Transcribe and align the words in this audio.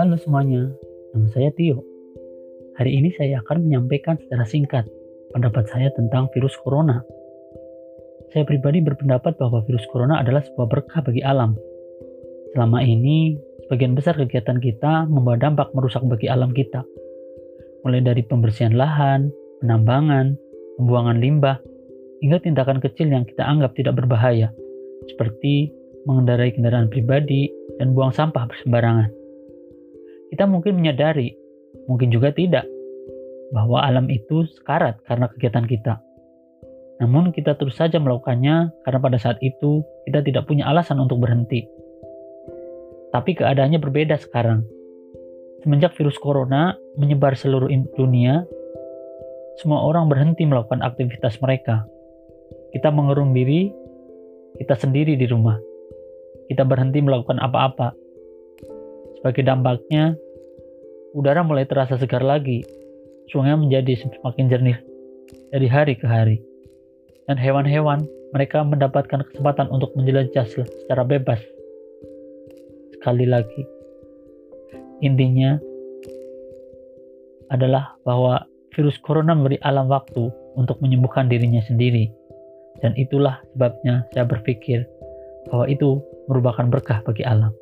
Halo 0.00 0.16
semuanya, 0.16 0.72
nama 1.12 1.28
saya 1.36 1.52
Tio. 1.52 1.84
Hari 2.80 2.96
ini 2.96 3.12
saya 3.12 3.44
akan 3.44 3.68
menyampaikan 3.68 4.16
secara 4.16 4.48
singkat 4.48 4.88
pendapat 5.36 5.68
saya 5.68 5.92
tentang 5.92 6.32
virus 6.32 6.56
corona. 6.64 7.04
Saya 8.32 8.48
pribadi 8.48 8.80
berpendapat 8.80 9.36
bahwa 9.36 9.60
virus 9.68 9.84
corona 9.92 10.24
adalah 10.24 10.40
sebuah 10.40 10.64
berkah 10.64 11.04
bagi 11.04 11.20
alam. 11.20 11.52
Selama 12.56 12.80
ini, 12.80 13.36
sebagian 13.68 13.92
besar 13.92 14.16
kegiatan 14.16 14.56
kita 14.56 15.04
membawa 15.04 15.36
dampak 15.36 15.68
merusak 15.76 16.00
bagi 16.08 16.32
alam 16.32 16.56
kita. 16.56 16.80
Mulai 17.84 18.00
dari 18.00 18.24
pembersihan 18.24 18.72
lahan, 18.72 19.28
penambangan, 19.60 20.40
pembuangan 20.80 21.20
limbah, 21.20 21.60
hingga 22.22 22.38
tindakan 22.38 22.78
kecil 22.78 23.10
yang 23.10 23.26
kita 23.26 23.42
anggap 23.42 23.74
tidak 23.74 23.98
berbahaya, 23.98 24.54
seperti 25.10 25.74
mengendarai 26.06 26.54
kendaraan 26.54 26.86
pribadi 26.86 27.50
dan 27.82 27.92
buang 27.92 28.14
sampah 28.14 28.46
bersembarangan. 28.46 29.10
Kita 30.30 30.46
mungkin 30.46 30.78
menyadari, 30.78 31.34
mungkin 31.90 32.14
juga 32.14 32.30
tidak, 32.30 32.64
bahwa 33.52 33.84
alam 33.84 34.08
itu 34.08 34.48
sekarat 34.48 35.02
karena 35.04 35.28
kegiatan 35.28 35.66
kita. 35.66 35.94
Namun 37.02 37.34
kita 37.34 37.58
terus 37.58 37.76
saja 37.76 37.98
melakukannya 37.98 38.70
karena 38.86 38.98
pada 39.02 39.18
saat 39.18 39.36
itu 39.42 39.82
kita 40.06 40.22
tidak 40.22 40.46
punya 40.46 40.70
alasan 40.70 41.02
untuk 41.02 41.18
berhenti. 41.20 41.66
Tapi 43.12 43.36
keadaannya 43.36 43.76
berbeda 43.82 44.16
sekarang. 44.16 44.64
Semenjak 45.60 45.92
virus 45.98 46.16
corona 46.16 46.78
menyebar 46.96 47.36
seluruh 47.36 47.68
dunia, 47.98 48.46
semua 49.60 49.84
orang 49.84 50.08
berhenti 50.08 50.48
melakukan 50.48 50.80
aktivitas 50.80 51.36
mereka. 51.44 51.84
Kita 52.72 52.88
mengurung 52.88 53.36
diri, 53.36 53.68
kita 54.56 54.74
sendiri 54.76 55.16
di 55.16 55.28
rumah. 55.28 55.60
Kita 56.48 56.64
berhenti 56.64 57.00
melakukan 57.04 57.40
apa-apa, 57.40 57.92
sebagai 59.22 59.46
dampaknya, 59.46 60.18
udara 61.14 61.46
mulai 61.46 61.62
terasa 61.62 61.94
segar 61.94 62.26
lagi. 62.26 62.66
Sungai 63.30 63.54
menjadi 63.54 63.94
semakin 64.02 64.50
jernih 64.50 64.74
dari 65.54 65.70
hari 65.70 65.94
ke 65.94 66.10
hari. 66.10 66.42
Dan 67.30 67.38
hewan-hewan, 67.38 68.02
mereka 68.34 68.66
mendapatkan 68.66 69.22
kesempatan 69.30 69.70
untuk 69.70 69.94
menjelajah 69.94 70.42
secara 70.42 71.06
bebas. 71.06 71.38
Sekali 72.98 73.30
lagi, 73.30 73.62
intinya 75.06 75.54
adalah 77.54 77.94
bahwa 78.02 78.42
virus 78.74 78.98
corona 79.06 79.38
memberi 79.38 79.62
alam 79.62 79.86
waktu 79.86 80.34
untuk 80.58 80.82
menyembuhkan 80.82 81.30
dirinya 81.30 81.62
sendiri. 81.62 82.10
Dan 82.80 82.96
itulah 82.96 83.42
sebabnya 83.52 84.06
saya 84.14 84.24
berpikir 84.24 84.88
bahwa 85.50 85.68
itu 85.68 86.00
merupakan 86.30 86.66
berkah 86.70 87.04
bagi 87.04 87.26
alam. 87.26 87.52